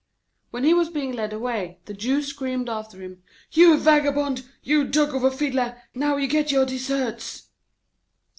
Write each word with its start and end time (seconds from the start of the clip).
When 0.49 0.63
he 0.63 0.73
was 0.73 0.89
being 0.89 1.11
led 1.11 1.31
away, 1.31 1.77
the 1.85 1.93
Jew 1.93 2.23
screamed 2.23 2.69
after 2.69 3.03
him; 3.03 3.21
'You 3.51 3.77
vagabond, 3.77 4.43
you 4.63 4.83
dog 4.83 5.13
of 5.13 5.23
a 5.23 5.29
fiddler, 5.29 5.79
now 5.93 6.15
you 6.15 6.23
will 6.25 6.31
get 6.31 6.51
your 6.51 6.65
deserts!' 6.65 7.49